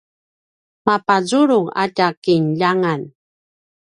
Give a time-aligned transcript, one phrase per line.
[0.85, 3.01] mapazurung a tja kinljangan